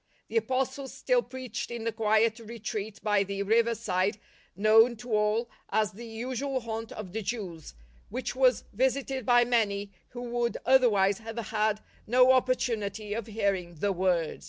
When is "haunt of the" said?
6.61-7.21